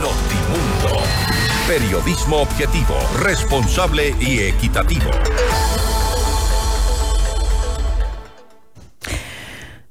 Notimundo. 0.00 1.04
Periodismo 1.68 2.38
objetivo, 2.38 2.94
responsable 3.22 4.14
y 4.18 4.38
equitativo. 4.38 5.10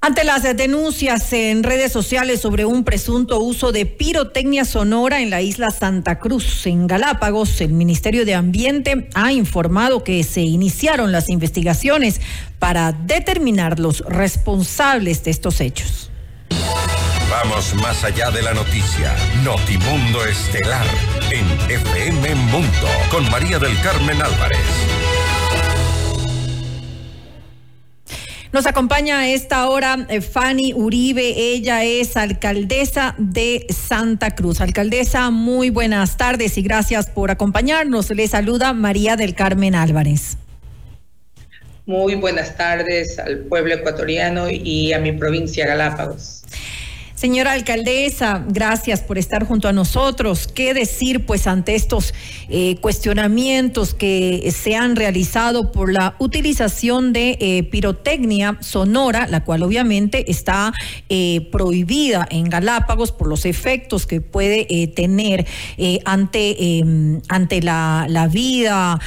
Ante 0.02 0.24
las 0.24 0.42
denuncias 0.58 1.32
en 1.34 1.62
redes 1.62 1.92
sociales 1.92 2.42
sobre 2.42 2.66
un 2.66 2.84
presunto 2.84 3.40
uso 3.40 3.72
de 3.72 3.86
pirotecnia 3.86 4.66
sonora 4.66 5.22
en 5.22 5.30
la 5.30 5.44
isla 5.44 5.70
Santa 5.70 6.18
Cruz, 6.18 6.66
en 6.66 6.88
Galápagos, 6.88 7.62
el 7.62 7.74
Ministerio 7.74 8.26
de 8.26 8.34
Ambiente 8.34 9.10
ha 9.14 9.32
informado 9.32 10.04
que 10.04 10.24
se 10.24 10.42
iniciaron 10.42 11.12
las 11.12 11.30
investigaciones 11.30 12.20
para 12.58 12.94
determinar 12.94 13.78
los 13.78 14.00
responsables 14.08 15.24
de 15.24 15.30
estos 15.30 15.62
hechos. 15.62 16.10
Vamos 17.30 17.76
más 17.76 18.04
allá 18.04 18.32
de 18.32 18.42
la 18.42 18.56
noticia. 18.56 19.16
Notimundo 19.44 20.26
Estelar 20.26 20.86
en 21.30 21.46
FM 21.70 22.34
Mundo 22.36 22.88
con 23.12 23.30
María 23.30 23.60
del 23.60 23.80
Carmen 23.82 24.20
Álvarez. 24.20 24.58
Nos 28.52 28.66
acompaña 28.66 29.20
a 29.20 29.30
esta 29.30 29.70
hora 29.70 30.08
eh, 30.10 30.22
Fanny 30.22 30.74
Uribe, 30.74 31.36
ella 31.38 31.84
es 31.84 32.18
alcaldesa 32.18 33.14
de 33.20 33.68
Santa 33.70 34.34
Cruz. 34.34 34.60
Alcaldesa, 34.60 35.30
muy 35.30 35.70
buenas 35.70 36.18
tardes 36.18 36.58
y 36.58 36.64
gracias 36.64 37.12
por 37.12 37.30
acompañarnos. 37.30 38.10
Le 38.10 38.28
saluda 38.28 38.74
María 38.74 39.16
del 39.18 39.36
Carmen 39.36 39.76
Álvarez. 39.76 40.36
Muy 41.86 42.16
buenas 42.16 42.58
tardes 42.58 43.20
al 43.20 43.40
pueblo 43.42 43.76
ecuatoriano 43.76 44.50
y 44.50 44.94
a 44.94 45.00
mi 45.00 45.12
provincia 45.12 45.68
Galápagos. 45.68 46.44
Señora 47.20 47.52
alcaldesa, 47.52 48.46
gracias 48.48 49.02
por 49.02 49.18
estar 49.18 49.46
junto 49.46 49.68
a 49.68 49.74
nosotros. 49.74 50.48
¿Qué 50.48 50.74
decir 50.74 51.26
pues 51.26 51.48
ante 51.48 51.76
estos 51.76 52.14
eh, 52.48 52.78
cuestionamientos 52.80 53.94
que 53.94 54.50
se 54.56 54.78
han 54.78 54.96
realizado 54.96 55.74
por 55.74 55.92
la 55.92 56.16
utilización 56.20 57.12
de 57.12 57.38
eh, 57.42 57.64
pirotecnia 57.64 58.58
sonora, 58.62 59.28
la 59.28 59.44
cual 59.44 59.64
obviamente 59.64 60.32
está 60.32 60.72
eh, 61.10 61.46
prohibida 61.52 62.26
en 62.32 62.46
Galápagos 62.46 63.12
por 63.12 63.28
los 63.28 63.46
efectos 63.46 64.08
que 64.08 64.22
puede 64.22 64.88
tener 64.96 65.46
ante, 66.06 66.78
em, 66.80 67.20
ante 67.28 67.62
la, 67.62 68.06
la 68.08 68.28
vida 68.28 68.98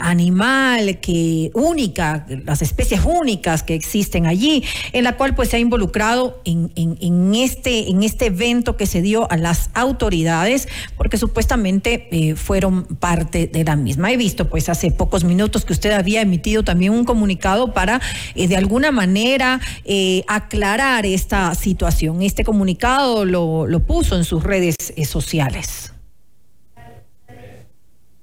animal 0.00 1.00
que 1.00 1.50
única, 1.54 2.26
las 2.44 2.60
especies 2.60 3.00
únicas 3.06 3.62
que 3.62 3.74
existen 3.74 4.26
allí, 4.26 4.62
en 4.92 5.04
la 5.04 5.16
cual 5.16 5.34
pues 5.34 5.48
se 5.48 5.56
ha 5.56 5.60
involucrado 5.60 6.42
en, 6.44 6.70
en, 6.76 6.98
en 7.00 7.37
este, 7.38 7.90
en 7.90 8.02
este 8.02 8.26
evento 8.26 8.76
que 8.76 8.86
se 8.86 9.02
dio 9.02 9.30
a 9.30 9.36
las 9.36 9.70
autoridades, 9.74 10.68
porque 10.96 11.16
supuestamente 11.16 12.08
eh, 12.10 12.34
fueron 12.34 12.84
parte 12.84 13.46
de 13.46 13.64
la 13.64 13.76
misma. 13.76 14.12
He 14.12 14.16
visto 14.16 14.48
pues 14.48 14.68
hace 14.68 14.90
pocos 14.90 15.24
minutos 15.24 15.64
que 15.64 15.72
usted 15.72 15.92
había 15.92 16.20
emitido 16.20 16.62
también 16.62 16.92
un 16.92 17.04
comunicado 17.04 17.72
para 17.72 18.00
eh, 18.34 18.48
de 18.48 18.56
alguna 18.56 18.90
manera 18.90 19.60
eh, 19.84 20.22
aclarar 20.26 21.06
esta 21.06 21.54
situación. 21.54 22.22
Este 22.22 22.44
comunicado 22.44 23.24
lo, 23.24 23.66
puso 23.86 24.16
en 24.16 24.24
sus 24.24 24.42
redes 24.42 24.74
sociales. 25.06 25.92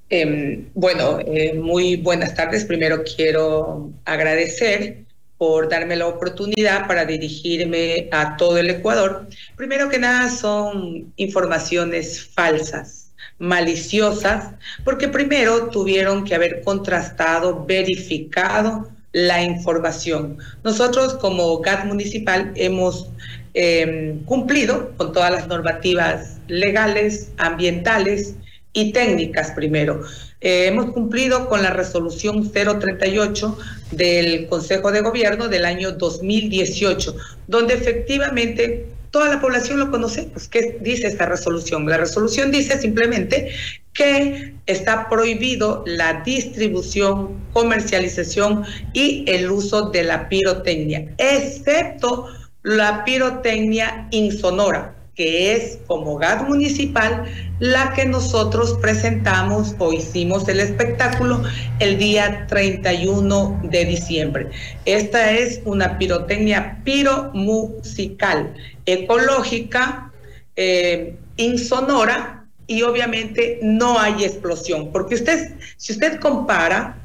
Em, 0.09 0.69
bueno, 0.73 1.19
muy 1.61 1.95
buenas 1.95 2.35
tardes. 2.35 2.65
Primero 2.65 3.03
quiero 3.03 3.91
agradecer 4.03 5.04
por 5.37 5.69
darme 5.69 5.95
la 5.95 6.07
oportunidad 6.07 6.87
para 6.87 7.05
dirigirme 7.05 8.07
a 8.11 8.37
todo 8.37 8.57
el 8.57 8.69
Ecuador. 8.69 9.27
Primero 9.55 9.89
que 9.89 9.99
nada 9.99 10.29
son 10.29 11.13
informaciones 11.17 12.25
falsas, 12.33 13.13
maliciosas, 13.37 14.51
porque 14.83 15.07
primero 15.07 15.69
tuvieron 15.69 16.23
que 16.23 16.35
haber 16.35 16.61
contrastado, 16.63 17.65
verificado 17.65 18.89
la 19.11 19.43
información. 19.43 20.37
Nosotros 20.63 21.15
como 21.15 21.59
GAT 21.59 21.85
municipal 21.85 22.51
hemos 22.55 23.09
em, 23.53 24.23
cumplido 24.25 24.91
con 24.97 25.13
todas 25.13 25.31
las 25.31 25.47
normativas 25.47 26.37
legales, 26.47 27.31
ambientales 27.37 28.35
y 28.75 28.91
técnicas 28.91 29.51
primero. 29.51 30.01
Eh, 30.41 30.67
hemos 30.67 30.91
cumplido 30.91 31.49
con 31.49 31.63
la 31.63 31.71
resolución 31.71 32.51
038 32.51 33.57
del 33.91 34.47
Consejo 34.47 34.91
de 34.91 35.01
Gobierno 35.01 35.47
del 35.47 35.65
año 35.65 35.93
2018, 35.93 37.15
donde 37.47 37.73
efectivamente 37.73 38.85
toda 39.11 39.29
la 39.29 39.41
población 39.41 39.79
lo 39.79 39.89
conoce. 39.89 40.23
Pues, 40.33 40.49
¿Qué 40.49 40.77
dice 40.81 41.07
esta 41.07 41.25
resolución? 41.25 41.87
La 41.87 41.97
resolución 41.97 42.51
dice 42.51 42.77
simplemente 42.77 43.49
que 43.93 44.53
está 44.65 45.07
prohibido 45.07 45.83
la 45.87 46.21
distribución, 46.25 47.45
comercialización 47.53 48.65
y 48.91 49.23
el 49.27 49.49
uso 49.49 49.89
de 49.89 50.03
la 50.03 50.27
pirotecnia, 50.27 51.15
excepto 51.17 52.27
la 52.61 53.05
pirotecnia 53.05 54.09
insonora 54.11 54.94
que 55.15 55.53
es 55.53 55.79
como 55.87 56.17
GAD 56.17 56.47
municipal 56.47 57.25
la 57.59 57.93
que 57.93 58.05
nosotros 58.05 58.77
presentamos 58.81 59.75
o 59.79 59.93
hicimos 59.93 60.47
el 60.47 60.59
espectáculo 60.59 61.41
el 61.79 61.97
día 61.97 62.45
31 62.47 63.61
de 63.63 63.85
diciembre. 63.85 64.49
Esta 64.83 65.31
es 65.31 65.61
una 65.65 65.97
pirotecnia 65.97 66.81
piromusical, 66.83 68.53
ecológica, 68.85 70.11
eh, 70.55 71.15
insonora 71.37 72.45
y 72.67 72.81
obviamente 72.81 73.59
no 73.61 73.99
hay 73.99 74.25
explosión, 74.25 74.91
porque 74.91 75.15
usted, 75.15 75.53
si 75.77 75.93
usted 75.93 76.19
compara 76.19 76.97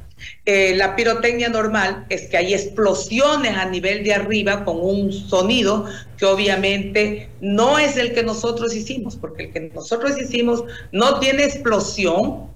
eh, 0.53 0.75
la 0.75 0.97
pirotecnia 0.97 1.49
normal 1.49 2.07
es 2.09 2.27
que 2.27 2.37
hay 2.37 2.55
explosiones 2.55 3.57
a 3.57 3.67
nivel 3.67 4.03
de 4.03 4.15
arriba 4.15 4.65
con 4.65 4.81
un 4.81 5.13
sonido 5.13 5.87
que 6.19 6.25
obviamente 6.25 7.29
no 7.41 7.79
es 7.79 7.97
el 7.97 8.15
que 8.15 8.25
nosotros 8.25 8.75
hicimos, 8.75 9.15
porque 9.15 9.45
el 9.45 9.53
que 9.53 9.61
nosotros 9.73 10.21
hicimos 10.21 10.65
no 10.91 11.21
tiene 11.21 11.45
explosión 11.45 12.49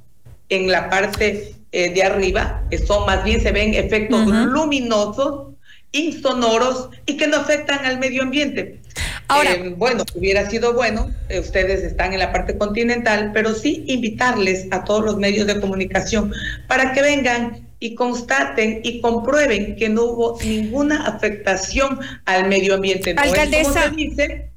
en 0.49 0.73
la 0.73 0.91
parte 0.91 1.55
eh, 1.71 1.95
de 1.95 2.03
arriba, 2.03 2.65
son 2.85 3.07
más 3.07 3.23
bien 3.23 3.41
se 3.41 3.53
ven 3.53 3.75
efectos 3.75 4.27
luminosos, 4.27 5.55
insonoros 5.93 6.89
y 7.07 7.17
que 7.17 7.29
no 7.29 7.37
afectan 7.37 7.87
al 7.87 8.01
medio 8.01 8.25
ambiente. 8.25 8.81
Ahora, 9.29 9.53
eh, 9.53 9.73
bueno, 9.77 10.03
hubiera 10.17 10.51
sido 10.51 10.75
bueno, 10.75 11.13
ustedes 11.31 11.85
están 11.85 12.13
en 12.13 12.19
la 12.19 12.33
parte 12.33 12.59
continental, 12.59 13.31
pero 13.33 13.55
sí 13.55 13.85
invitarles 13.87 14.67
a 14.73 14.83
todos 14.83 15.05
los 15.05 15.17
medios 15.17 15.47
de 15.47 15.61
comunicación 15.61 16.33
para 16.67 16.93
que 16.93 17.01
vengan 17.01 17.64
y 17.79 17.95
constaten 17.95 18.81
y 18.83 19.01
comprueben 19.01 19.77
que 19.77 19.89
no 19.89 20.05
hubo 20.05 20.39
ninguna 20.43 21.07
afectación 21.07 22.01
al 22.25 22.49
medio 22.49 22.75
ambiente. 22.75 23.15
No 23.15 23.23
Alcaldesa, 23.23 23.89
dice, 23.89 24.51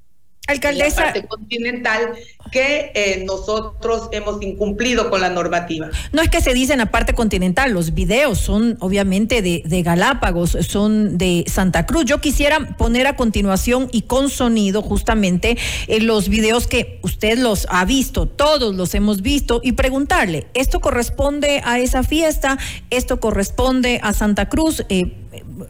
Alcaldesa. 0.47 1.01
La 1.01 1.13
parte 1.13 1.27
continental 1.27 2.13
que 2.51 2.91
eh, 2.95 3.23
nosotros 3.25 4.09
hemos 4.11 4.41
incumplido 4.41 5.09
con 5.09 5.21
la 5.21 5.29
normativa. 5.29 5.89
No 6.13 6.21
es 6.21 6.29
que 6.29 6.41
se 6.41 6.53
dice 6.53 6.73
en 6.73 6.79
la 6.79 6.91
parte 6.91 7.13
continental, 7.13 7.71
los 7.73 7.93
videos 7.93 8.39
son 8.39 8.77
obviamente 8.79 9.41
de, 9.41 9.63
de, 9.65 9.83
Galápagos, 9.83 10.57
son 10.61 11.17
de 11.17 11.43
Santa 11.47 11.85
Cruz. 11.85 12.05
Yo 12.05 12.21
quisiera 12.21 12.77
poner 12.77 13.07
a 13.07 13.15
continuación 13.15 13.89
y 13.91 14.03
con 14.03 14.29
sonido 14.29 14.81
justamente 14.81 15.57
eh, 15.87 15.99
los 15.99 16.29
videos 16.29 16.67
que 16.67 16.99
usted 17.03 17.37
los 17.37 17.67
ha 17.69 17.85
visto, 17.85 18.27
todos 18.27 18.75
los 18.75 18.93
hemos 18.95 19.21
visto, 19.21 19.59
y 19.63 19.73
preguntarle, 19.73 20.47
¿esto 20.53 20.79
corresponde 20.79 21.61
a 21.65 21.79
esa 21.79 22.03
fiesta? 22.03 22.57
¿Esto 22.89 23.19
corresponde 23.19 23.99
a 24.01 24.13
Santa 24.13 24.47
Cruz? 24.47 24.85
Eh, 24.89 25.13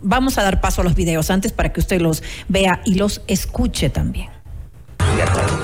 vamos 0.01 0.37
a 0.37 0.43
dar 0.43 0.61
paso 0.61 0.81
a 0.81 0.83
los 0.83 0.95
videos 0.95 1.29
antes 1.31 1.51
para 1.51 1.73
que 1.73 1.79
usted 1.79 2.01
los 2.01 2.23
vea 2.47 2.81
y 2.85 2.95
los 2.95 3.21
escuche 3.27 3.89
también. 3.89 4.36
Ya, 5.17 5.56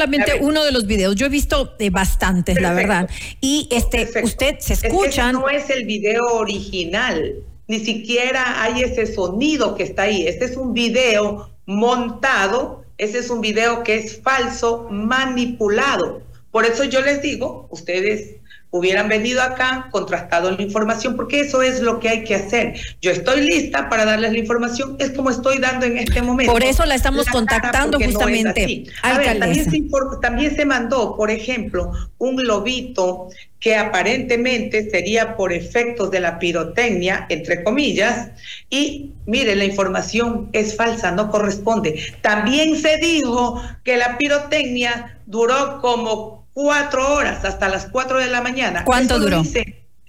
solamente 0.00 0.38
uno 0.40 0.64
de 0.64 0.72
los 0.72 0.86
videos. 0.86 1.14
Yo 1.14 1.26
he 1.26 1.28
visto 1.28 1.74
eh, 1.78 1.90
bastantes, 1.90 2.60
la 2.60 2.72
verdad. 2.72 3.10
Y 3.40 3.68
este, 3.70 4.08
usted 4.22 4.58
se 4.58 4.74
escucha. 4.74 5.32
no 5.32 5.48
es 5.48 5.68
el 5.68 5.84
video 5.84 6.24
original, 6.32 7.34
ni 7.68 7.80
siquiera 7.80 8.62
hay 8.62 8.82
ese 8.82 9.06
sonido 9.06 9.74
que 9.74 9.82
está 9.82 10.02
ahí. 10.02 10.26
Este 10.26 10.46
es 10.46 10.56
un 10.56 10.72
video 10.72 11.50
montado, 11.66 12.84
ese 12.96 13.18
es 13.18 13.30
un 13.30 13.40
video 13.40 13.82
que 13.82 13.96
es 13.96 14.20
falso, 14.22 14.88
manipulado. 14.90 16.22
Por 16.50 16.64
eso 16.64 16.84
yo 16.84 17.00
les 17.02 17.20
digo, 17.20 17.68
ustedes 17.70 18.36
hubieran 18.70 19.08
venido 19.08 19.42
acá, 19.42 19.88
contrastado 19.90 20.50
la 20.50 20.62
información, 20.62 21.16
porque 21.16 21.40
eso 21.40 21.62
es 21.62 21.80
lo 21.80 21.98
que 21.98 22.08
hay 22.08 22.24
que 22.24 22.36
hacer. 22.36 22.80
Yo 23.02 23.10
estoy 23.10 23.42
lista 23.42 23.88
para 23.88 24.04
darles 24.04 24.32
la 24.32 24.38
información, 24.38 24.96
es 24.98 25.10
como 25.10 25.30
estoy 25.30 25.58
dando 25.58 25.86
en 25.86 25.98
este 25.98 26.22
momento. 26.22 26.52
Por 26.52 26.62
eso 26.62 26.86
la 26.86 26.94
estamos 26.94 27.26
contactando 27.26 27.98
justamente. 27.98 28.84
también, 29.02 29.70
se 29.70 29.82
también 30.20 30.56
se 30.56 30.64
mandó, 30.64 31.16
por 31.16 31.30
ejemplo, 31.30 31.92
un 32.18 32.36
globito 32.36 33.28
que 33.58 33.76
aparentemente 33.76 34.88
sería 34.88 35.36
por 35.36 35.52
efectos 35.52 36.10
de 36.10 36.20
la 36.20 36.38
pirotecnia, 36.38 37.26
entre 37.28 37.62
comillas, 37.62 38.30
y 38.70 39.12
mire, 39.26 39.54
la 39.54 39.64
información 39.64 40.48
es 40.52 40.76
falsa, 40.76 41.10
no 41.10 41.30
corresponde. 41.30 42.00
También 42.22 42.80
se 42.80 42.96
dijo 42.96 43.62
que 43.84 43.98
la 43.98 44.16
pirotecnia 44.16 45.18
duró 45.26 45.80
como 45.82 46.39
cuatro 46.52 47.14
horas, 47.14 47.44
hasta 47.44 47.68
las 47.68 47.86
cuatro 47.86 48.18
de 48.18 48.28
la 48.28 48.40
mañana. 48.40 48.84
¿Cuánto 48.84 49.18
duró? 49.18 49.42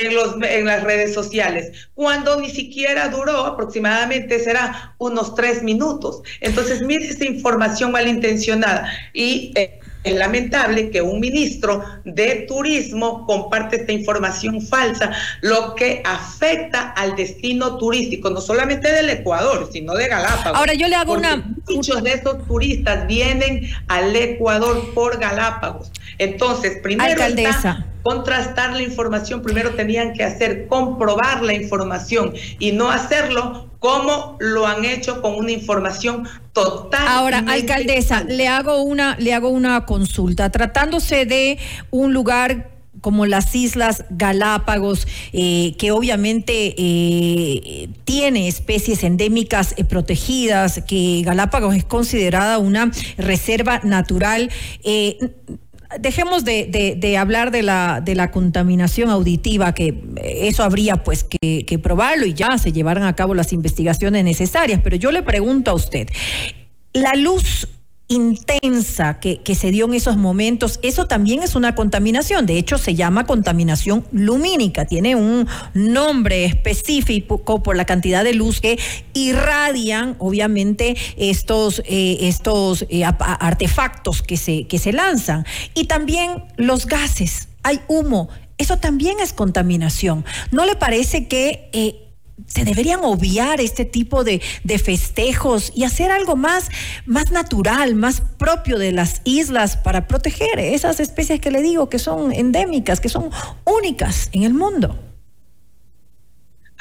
en, 0.02 0.16
los, 0.16 0.36
en 0.42 0.66
las 0.66 0.84
redes 0.84 1.14
sociales, 1.14 1.90
cuando 1.94 2.40
ni 2.40 2.50
siquiera 2.50 3.10
duró 3.10 3.46
aproximadamente 3.46 4.40
será 4.40 4.96
unos 4.98 5.36
tres 5.36 5.64
minutos. 5.64 6.22
Entonces, 6.40 6.82
mire 6.82 7.06
esa 7.06 7.26
información 7.26 7.92
malintencionada 7.92 8.92
y 9.14 9.52
eh, 9.56 9.80
es 10.04 10.16
lamentable 10.16 10.90
que 10.90 11.02
un 11.02 11.20
ministro 11.20 11.84
de 12.06 12.46
turismo 12.48 13.26
comparte 13.28 13.78
esta 13.78 13.92
información 13.92 14.62
falsa, 14.62 15.12
lo 15.42 15.76
que 15.76 16.02
afecta 16.04 16.90
al 16.92 17.16
destino 17.16 17.78
turístico, 17.78 18.32
no 18.32 18.42
solamente 18.42 18.92
del 18.92 19.12
Ecuador, 19.12 19.70
sino 19.72 19.94
de 19.94 20.08
Galápagos. 20.08 20.58
Ahora 20.58 20.74
yo 20.74 20.88
le 20.88 20.96
hago 20.96 21.14
una... 21.14 21.46
Muchos 21.70 22.04
de 22.04 22.14
estos 22.14 22.46
turistas 22.48 23.06
vienen 23.06 23.70
al 23.88 24.16
Ecuador 24.16 24.92
por 24.96 25.20
Galápagos. 25.20 25.92
Entonces, 26.22 26.78
primero 26.84 27.20
Está 27.20 27.88
contrastar 28.04 28.74
la 28.74 28.82
información, 28.82 29.42
primero 29.42 29.72
tenían 29.72 30.14
que 30.14 30.24
hacer, 30.24 30.68
comprobar 30.68 31.44
la 31.44 31.54
información 31.54 32.34
y 32.60 32.72
no 32.72 32.90
hacerlo 32.90 33.70
como 33.80 34.38
lo 34.40 34.68
han 34.68 34.86
hecho 34.86 35.22
con 35.22 35.36
una 35.36 35.52
información 35.52 36.28
total. 36.54 37.08
Ahora, 37.08 37.44
alcaldesa, 37.48 38.24
le 38.24 38.48
hago 38.48 38.84
una, 38.84 39.16
le 39.18 39.34
hago 39.34 39.50
una 39.50 39.86
consulta. 39.86 40.52
Tratándose 40.52 41.26
de 41.26 41.58
un 41.90 42.14
lugar 42.14 42.70
como 43.02 43.26
las 43.26 43.56
Islas 43.56 44.06
Galápagos, 44.12 45.08
eh, 45.34 45.74
que 45.80 45.92
obviamente 45.92 46.76
eh, 46.78 47.90
tiene 48.04 48.48
especies 48.48 49.04
endémicas 49.04 49.74
eh, 49.78 49.84
protegidas, 49.84 50.84
que 50.88 51.24
Galápagos 51.26 51.76
es 51.76 51.84
considerada 51.84 52.60
una 52.60 52.92
reserva 53.18 53.80
natural 53.84 54.52
dejemos 56.00 56.46
de, 56.46 57.18
hablar 57.20 57.52
de 57.52 57.64
la, 57.64 58.02
de 58.04 58.16
la 58.16 58.32
contaminación 58.32 59.10
auditiva, 59.10 59.74
que 59.74 60.02
eso 60.24 60.64
habría 60.64 60.98
pues 60.98 61.24
que, 61.24 61.66
que 61.66 61.80
probarlo 61.80 62.26
y 62.26 62.34
ya 62.34 62.58
se 62.58 62.72
llevaran 62.72 63.04
a 63.04 63.16
cabo 63.16 63.34
las 63.34 63.54
investigaciones 63.54 64.24
necesarias. 64.24 64.82
Pero 64.84 64.96
yo 64.96 65.12
le 65.12 65.24
pregunto 65.24 65.72
a 65.72 65.74
usted, 65.74 66.08
la 66.94 67.14
luz 67.14 67.68
intensa 68.12 69.20
que, 69.20 69.38
que, 69.38 69.56
se 69.56 69.72
dio 69.72 69.86
en 69.86 69.94
esos 69.94 70.18
momentos, 70.18 70.80
eso 70.82 71.08
también 71.08 71.44
es 71.44 71.56
una 71.56 71.76
contaminación. 71.76 72.46
De 72.46 72.58
hecho, 72.58 72.78
se 72.78 72.96
llama 72.96 73.26
contaminación 73.26 74.06
lumínica. 74.12 74.86
Tiene 74.86 75.16
un 75.16 75.48
nombre 75.74 76.46
específico 76.46 77.64
por 77.64 77.76
la 77.76 77.86
cantidad 77.86 78.24
de 78.24 78.34
luz 78.34 78.62
que 78.62 78.78
irradian, 79.14 80.16
obviamente, 80.20 80.96
estos, 81.18 81.82
eh, 81.86 82.18
estos 82.22 82.86
eh, 82.90 83.04
artefactos 83.06 84.22
que 84.22 84.38
se, 84.38 84.68
que 84.68 84.80
se 84.80 84.94
lanzan. 84.94 85.46
Y 85.74 85.86
también 85.86 86.44
los 86.58 86.86
gases. 86.86 87.48
Hay 87.64 87.80
humo. 87.88 88.30
Eso 88.58 88.78
también 88.78 89.20
es 89.20 89.34
contaminación. 89.34 90.26
¿No 90.52 90.66
le 90.66 90.76
parece 90.76 91.28
que... 91.28 91.70
Eh, 91.74 92.08
se 92.48 92.64
deberían 92.64 93.02
obviar 93.04 93.62
este 93.62 93.86
tipo 93.86 94.24
de, 94.24 94.42
festejos 94.84 95.72
y 95.76 95.84
hacer 95.84 96.12
algo 96.12 96.36
más, 96.36 96.70
más 97.06 97.32
natural, 97.32 97.96
más 97.96 98.22
propio 98.38 98.78
de 98.78 98.92
las 98.92 99.22
islas 99.24 99.78
para 99.78 100.08
proteger 100.08 100.60
esas 100.60 101.00
especies 101.00 101.40
que 101.40 101.52
le 101.52 101.62
digo 101.62 101.90
que 101.90 102.00
son 102.00 102.32
endémicas, 102.32 103.00
que 103.00 103.10
son 103.10 103.30
únicas 103.66 104.30
en 104.32 104.44
el 104.44 104.54
mundo. 104.54 105.11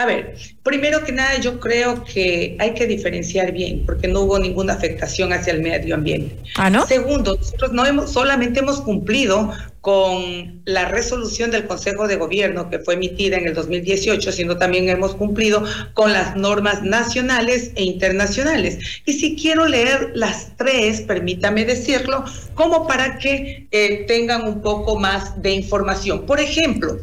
A 0.00 0.06
ver, 0.06 0.34
primero 0.62 1.04
que 1.04 1.12
nada 1.12 1.38
yo 1.40 1.60
creo 1.60 2.04
que 2.04 2.56
hay 2.58 2.72
que 2.72 2.86
diferenciar 2.86 3.52
bien, 3.52 3.84
porque 3.84 4.08
no 4.08 4.20
hubo 4.20 4.38
ninguna 4.38 4.72
afectación 4.72 5.30
hacia 5.34 5.52
el 5.52 5.60
medio 5.60 5.94
ambiente. 5.94 6.34
¿Ah, 6.56 6.70
no? 6.70 6.86
Segundo, 6.86 7.36
nosotros 7.36 7.72
no 7.72 7.84
hemos, 7.84 8.10
solamente 8.10 8.60
hemos 8.60 8.80
cumplido 8.80 9.52
con 9.82 10.62
la 10.64 10.86
resolución 10.86 11.50
del 11.50 11.66
Consejo 11.66 12.08
de 12.08 12.16
Gobierno 12.16 12.70
que 12.70 12.78
fue 12.78 12.94
emitida 12.94 13.36
en 13.36 13.46
el 13.46 13.52
2018, 13.52 14.32
sino 14.32 14.56
también 14.56 14.88
hemos 14.88 15.14
cumplido 15.16 15.64
con 15.92 16.14
las 16.14 16.34
normas 16.34 16.82
nacionales 16.82 17.72
e 17.74 17.84
internacionales. 17.84 18.78
Y 19.04 19.12
si 19.12 19.36
quiero 19.36 19.66
leer 19.66 20.12
las 20.14 20.56
tres, 20.56 21.02
permítame 21.02 21.66
decirlo, 21.66 22.24
como 22.54 22.86
para 22.86 23.18
que 23.18 23.68
eh, 23.70 24.06
tengan 24.08 24.48
un 24.48 24.62
poco 24.62 24.98
más 24.98 25.42
de 25.42 25.50
información. 25.50 26.24
Por 26.24 26.40
ejemplo, 26.40 26.96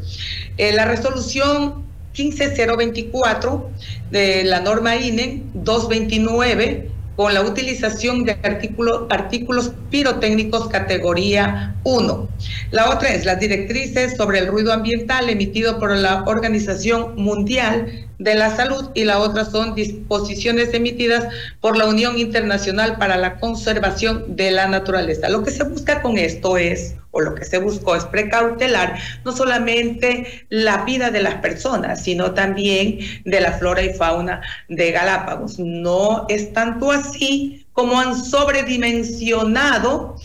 eh, 0.56 0.72
la 0.72 0.84
resolución 0.84 1.86
15024 2.18 3.68
de 4.10 4.44
la 4.44 4.60
norma 4.60 4.96
INE 4.96 5.42
229 5.54 6.90
con 7.18 7.34
la 7.34 7.42
utilización 7.42 8.24
de 8.24 8.38
artículos 9.10 9.72
pirotécnicos 9.90 10.68
categoría 10.68 11.74
1. 11.82 12.28
La 12.70 12.90
otra 12.90 13.12
es 13.12 13.24
las 13.24 13.40
directrices 13.40 14.16
sobre 14.16 14.38
el 14.38 14.46
ruido 14.46 14.72
ambiental 14.72 15.28
emitido 15.28 15.80
por 15.80 15.96
la 15.96 16.22
Organización 16.28 17.16
Mundial 17.16 18.06
de 18.20 18.34
la 18.36 18.54
Salud 18.54 18.90
y 18.94 19.02
la 19.02 19.18
otra 19.18 19.44
son 19.44 19.74
disposiciones 19.74 20.72
emitidas 20.74 21.26
por 21.60 21.76
la 21.76 21.86
Unión 21.86 22.18
Internacional 22.18 22.98
para 22.98 23.16
la 23.16 23.40
Conservación 23.40 24.36
de 24.36 24.52
la 24.52 24.68
Naturaleza. 24.68 25.28
Lo 25.28 25.42
que 25.42 25.50
se 25.50 25.64
busca 25.64 26.02
con 26.02 26.18
esto 26.18 26.56
es, 26.56 26.94
lo 27.20 27.34
que 27.34 27.44
se 27.44 27.58
buscó 27.58 27.96
es 27.96 28.04
precautelar 28.04 28.98
no 29.24 29.32
solamente 29.32 30.46
la 30.48 30.84
vida 30.84 31.10
de 31.10 31.22
las 31.22 31.36
personas, 31.36 32.02
sino 32.02 32.32
también 32.32 32.98
de 33.24 33.40
la 33.40 33.52
flora 33.52 33.82
y 33.82 33.94
fauna 33.94 34.40
de 34.68 34.92
Galápagos. 34.92 35.58
No 35.58 36.26
es 36.28 36.52
tanto 36.52 36.92
así 36.92 37.66
como 37.72 38.00
han 38.00 38.16
sobredimensionado 38.16 40.16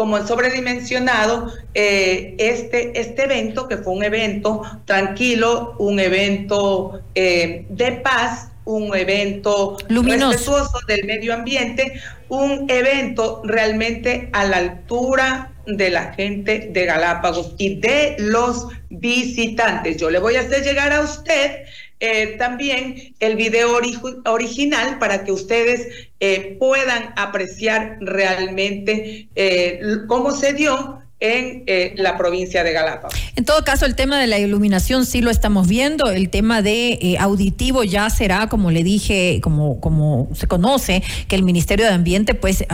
como 0.00 0.26
sobredimensionado 0.26 1.52
eh, 1.74 2.34
este, 2.38 2.98
este 2.98 3.24
evento, 3.24 3.68
que 3.68 3.76
fue 3.76 3.92
un 3.92 4.02
evento 4.02 4.62
tranquilo, 4.86 5.74
un 5.78 6.00
evento 6.00 7.02
eh, 7.14 7.66
de 7.68 7.92
paz, 7.92 8.49
un 8.70 8.94
evento 8.94 9.76
Luminoso. 9.88 10.30
respetuoso 10.32 10.78
del 10.86 11.04
medio 11.04 11.34
ambiente, 11.34 12.00
un 12.28 12.66
evento 12.68 13.42
realmente 13.44 14.30
a 14.32 14.44
la 14.44 14.58
altura 14.58 15.52
de 15.66 15.90
la 15.90 16.12
gente 16.14 16.70
de 16.72 16.86
Galápagos 16.86 17.54
y 17.58 17.80
de 17.80 18.16
los 18.18 18.68
visitantes. 18.88 19.96
Yo 19.96 20.10
le 20.10 20.18
voy 20.18 20.36
a 20.36 20.40
hacer 20.40 20.62
llegar 20.62 20.92
a 20.92 21.00
usted 21.00 21.64
eh, 21.98 22.36
también 22.38 23.14
el 23.20 23.36
video 23.36 23.78
original 24.24 24.98
para 24.98 25.22
que 25.22 25.32
ustedes 25.32 26.08
eh, 26.20 26.56
puedan 26.58 27.12
apreciar 27.16 27.98
realmente 28.00 29.28
eh, 29.34 29.80
cómo 30.06 30.30
se 30.30 30.54
dio 30.54 30.99
en 31.20 31.64
la 31.96 32.16
provincia 32.16 32.64
de 32.64 32.72
Galápagos. 32.72 33.14
En 33.36 33.44
todo 33.44 33.62
caso, 33.64 33.86
el 33.86 33.94
tema 33.94 34.18
de 34.18 34.26
la 34.26 34.38
iluminación 34.38 35.04
sí 35.06 35.20
lo 35.20 35.30
estamos 35.30 35.68
viendo. 35.68 36.10
El 36.10 36.30
tema 36.30 36.62
de 36.62 37.16
auditivo 37.20 37.84
ya 37.84 38.08
será, 38.10 38.48
como 38.48 38.70
le 38.70 38.82
dije, 38.82 39.40
como, 39.42 39.80
como 39.80 40.28
se 40.34 40.46
conoce, 40.46 41.02
que 41.28 41.36
el 41.36 41.42
Ministerio 41.42 41.86
de 41.86 41.92
Ambiente 41.92 42.34
pues 42.34 42.64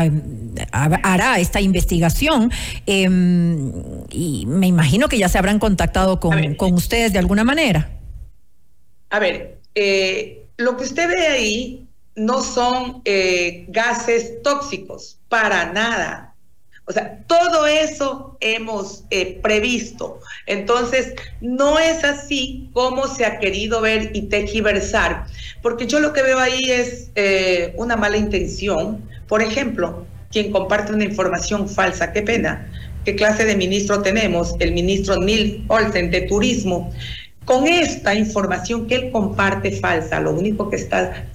hará 0.73 1.39
esta 1.41 1.61
investigación. 1.61 2.51
Em, 2.87 3.73
y 4.11 4.47
me 4.47 4.67
imagino 4.67 5.09
que 5.09 5.19
ya 5.19 5.29
se 5.29 5.39
habrán 5.39 5.59
contactado 5.59 6.21
con, 6.21 6.55
con 6.55 6.75
ustedes 6.75 7.13
de 7.13 7.19
alguna 7.19 7.45
manera. 7.45 7.91
A 9.11 9.19
ver, 9.19 9.59
eh, 9.75 10.47
lo 10.57 10.77
que 10.77 10.85
usted 10.85 11.09
ve 11.09 11.27
ahí 11.27 11.87
no 12.15 12.43
son 12.43 13.03
eh, 13.05 13.67
gases 13.69 14.43
tóxicos, 14.43 15.19
para 15.29 15.73
nada. 15.73 16.35
O 16.87 16.93
sea, 16.93 17.19
todo 17.27 17.67
eso 17.67 18.37
hemos 18.41 19.05
eh, 19.11 19.41
previsto. 19.43 20.21
Entonces, 20.47 21.15
no 21.41 21.79
es 21.79 22.05
así 22.05 22.71
como 22.73 23.09
se 23.09 23.25
ha 23.25 23.39
querido 23.39 23.81
ver 23.81 24.13
y 24.15 24.23
tejiversar, 24.23 25.27
porque 25.63 25.87
yo 25.87 25.99
lo 25.99 26.13
que 26.13 26.23
veo 26.23 26.39
ahí 26.39 26.71
es 26.71 27.11
una 27.77 27.97
mala 27.97 28.17
intención. 28.17 29.03
Por 29.27 29.43
ejemplo, 29.43 30.07
quien 30.31 30.53
comparte 30.53 30.93
una 30.93 31.05
información 31.05 31.69
falsa, 31.69 32.13
qué 32.13 32.23
pena. 32.23 32.71
¿Qué 33.05 33.17
clase 33.17 33.45
de 33.45 33.57
ministro 33.57 34.03
tenemos? 34.03 34.55
El 34.59 34.73
ministro 34.73 35.17
Nils 35.17 35.63
Olsen 35.69 36.11
de 36.11 36.23
Turismo 36.23 36.93
con 37.47 37.67
esta 37.69 38.15
información 38.15 38.87
que 38.87 38.97
él 38.97 39.11
comparte 39.13 39.71
falsa, 39.71 40.21
lo 40.21 40.33
único 40.33 40.69
que 40.69 40.77
está 40.77 41.27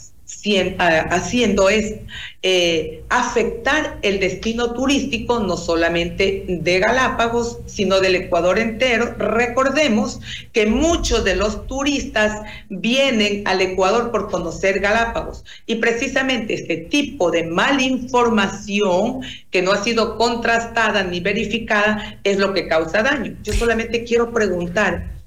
haciendo 0.77 1.69
es 1.69 1.95
eh, 2.43 3.03
afectar 3.09 3.99
el 4.01 4.19
destino 4.19 4.73
turístico 4.73 5.39
no 5.39 5.57
solamente 5.57 6.45
de 6.47 6.79
Galápagos, 6.79 7.59
sino 7.67 7.99
del 7.99 8.15
Ecuador 8.15 8.57
entero. 8.57 9.13
Recordemos 9.17 10.19
que 10.51 10.65
muchos 10.65 11.23
de 11.23 11.35
los 11.35 11.67
turistas 11.67 12.41
vienen 12.69 13.43
al 13.45 13.61
Ecuador 13.61 14.11
por 14.11 14.31
conocer 14.31 14.79
Galápagos 14.79 15.43
y 15.65 15.75
precisamente 15.75 16.55
este 16.55 16.77
tipo 16.77 17.29
de 17.29 17.43
malinformación 17.43 19.21
que 19.51 19.61
no 19.61 19.71
ha 19.71 19.83
sido 19.83 20.17
contrastada 20.17 21.03
ni 21.03 21.19
verificada 21.19 22.19
es 22.23 22.39
lo 22.39 22.53
que 22.53 22.67
causa 22.67 23.03
daño. 23.03 23.35
Yo 23.43 23.53
solamente 23.53 24.03
quiero 24.03 24.31
preguntar, 24.31 25.20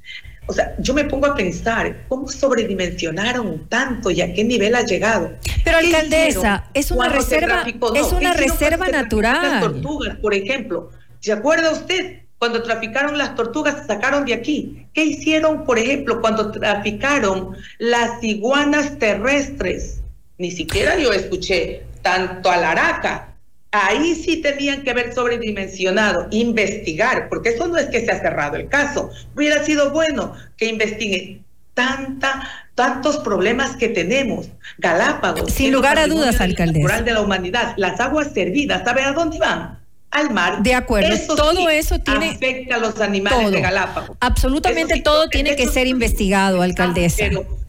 o 0.46 0.52
sea, 0.52 0.74
yo 0.78 0.92
me 0.92 1.04
pongo 1.04 1.26
a 1.26 1.34
pensar, 1.34 2.04
¿cómo 2.08 2.28
sobredimensionaron 2.28 3.66
tanto 3.68 4.10
y 4.10 4.20
a 4.20 4.32
qué 4.34 4.44
nivel 4.44 4.74
ha 4.74 4.82
llegado? 4.82 5.32
Pero 5.64 5.78
alcaldesa, 5.78 6.68
es 6.74 6.90
una 6.90 7.08
reserva, 7.08 7.64
es 7.94 8.12
una 8.12 8.34
reserva 8.34 8.88
natural. 8.88 9.42
Las 9.42 9.60
tortugas, 9.60 10.16
por 10.16 10.34
ejemplo, 10.34 10.90
¿se 11.20 11.32
acuerda 11.32 11.70
usted? 11.70 12.20
Cuando 12.38 12.62
traficaron 12.62 13.16
las 13.16 13.34
tortugas, 13.34 13.78
se 13.78 13.86
sacaron 13.86 14.26
de 14.26 14.34
aquí. 14.34 14.86
¿Qué 14.92 15.04
hicieron, 15.04 15.64
por 15.64 15.78
ejemplo, 15.78 16.20
cuando 16.20 16.50
traficaron 16.50 17.56
las 17.78 18.22
iguanas 18.22 18.98
terrestres? 18.98 20.02
Ni 20.36 20.50
siquiera 20.50 20.98
yo 20.98 21.12
escuché 21.12 21.84
tanto 22.02 22.50
a 22.50 22.58
la 22.58 22.72
araca 22.72 23.33
Ahí 23.76 24.14
sí 24.14 24.36
tenían 24.36 24.84
que 24.84 24.90
haber 24.92 25.12
sobredimensionado, 25.12 26.28
investigar, 26.30 27.28
porque 27.28 27.48
eso 27.48 27.66
no 27.66 27.76
es 27.76 27.86
que 27.86 28.04
se 28.04 28.12
ha 28.12 28.20
cerrado 28.20 28.54
el 28.54 28.68
caso. 28.68 29.10
Hubiera 29.34 29.64
sido 29.64 29.90
bueno 29.90 30.32
que 30.56 30.66
investiguen 30.66 31.44
tanta, 31.74 32.48
tantos 32.76 33.16
problemas 33.16 33.74
que 33.74 33.88
tenemos. 33.88 34.46
Galápagos. 34.78 35.52
Sin 35.52 35.72
lugar 35.72 35.98
a 35.98 36.06
dudas, 36.06 36.40
alcaldesa. 36.40 37.02
de 37.02 37.14
la 37.14 37.20
humanidad. 37.20 37.74
Las 37.76 37.98
aguas 37.98 38.32
servidas, 38.32 38.82
¿sabe 38.84 39.02
a 39.02 39.12
dónde 39.12 39.40
van? 39.40 39.80
Al 40.12 40.30
mar. 40.30 40.62
De 40.62 40.72
acuerdo, 40.72 41.16
todo 41.34 41.68
eso 41.68 41.98
tiene. 41.98 42.30
Afecta 42.30 42.76
a 42.76 42.78
los 42.78 43.00
animales 43.00 43.50
de 43.50 43.60
Galápagos. 43.60 44.16
Absolutamente 44.20 45.00
todo 45.00 45.28
tiene 45.28 45.56
que 45.56 45.66
ser 45.66 45.88
investigado, 45.88 46.62
alcaldesa 46.62 47.24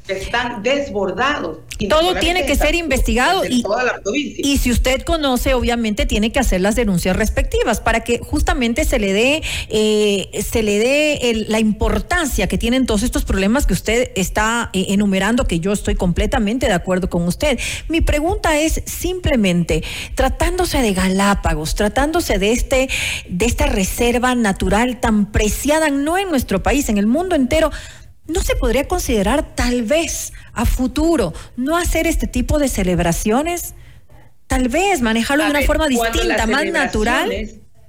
están 0.08 0.62
desbordados. 0.64 1.60
Todo 1.90 2.16
tiene 2.16 2.46
que 2.46 2.56
ser 2.56 2.74
investigado 2.76 3.44
y, 3.46 3.66
y 4.38 4.58
si 4.60 4.72
usted 4.72 5.02
conoce, 5.02 5.54
obviamente 5.54 6.06
tiene 6.06 6.32
que 6.32 6.40
hacer 6.40 6.62
las 6.62 6.76
denuncias 6.76 7.16
respectivas 7.16 7.82
para 7.82 8.02
que 8.02 8.20
justamente 8.20 8.86
se 8.86 9.00
le 9.00 9.12
dé 9.12 9.44
eh, 9.70 10.30
se 10.42 10.64
le 10.64 10.80
dé 10.80 11.46
la 11.48 11.60
importancia 11.60 12.48
que 12.48 12.58
tienen 12.58 12.86
todos 12.86 13.04
estos 13.04 13.26
problemas 13.26 13.66
que 13.66 13.74
usted 13.74 14.12
está 14.16 14.70
eh, 14.74 14.86
enumerando, 14.90 15.48
que 15.48 15.60
yo 15.60 15.74
estoy 15.74 15.96
completamente 15.96 16.68
de 16.68 16.74
acuerdo 16.74 17.10
con 17.10 17.28
usted. 17.28 17.60
Mi 17.90 18.02
pregunta 18.02 18.58
es 18.58 18.82
simplemente, 18.86 19.84
tratándose 20.16 20.82
de 20.82 20.94
Galápagos, 20.94 21.76
tratándose 21.76 22.40
de 22.40 22.52
este 22.52 22.90
de 23.28 23.46
esta 23.46 23.66
reserva 23.68 24.36
natural 24.36 25.00
tan 25.00 25.32
preciada 25.32 25.90
no 25.90 26.18
en 26.18 26.30
nuestro 26.30 26.64
país, 26.64 26.90
en 26.90 26.98
el 26.98 27.08
mundo 27.08 27.36
entero. 27.36 27.72
¿No 28.28 28.42
se 28.42 28.56
podría 28.56 28.88
considerar 28.88 29.56
tal 29.56 29.84
vez 29.84 30.34
a 30.54 30.66
futuro 30.66 31.34
no 31.58 31.78
hacer 31.78 32.08
este 32.08 32.28
tipo 32.28 32.58
de 32.60 32.68
celebraciones? 32.68 33.76
Tal 34.48 34.70
vez 34.70 35.02
manejarlo 35.02 35.44
de 35.44 35.52
una 35.52 35.62
forma 35.62 35.88
distinta, 35.88 36.46
más 36.46 36.66
natural 36.66 37.32